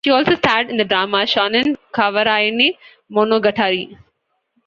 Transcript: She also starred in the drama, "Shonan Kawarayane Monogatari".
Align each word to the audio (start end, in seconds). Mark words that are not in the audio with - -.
She 0.03 0.09
also 0.09 0.33
starred 0.33 0.71
in 0.71 0.77
the 0.77 0.83
drama, 0.83 1.25
"Shonan 1.27 1.77
Kawarayane 1.93 2.75
Monogatari". 3.11 3.99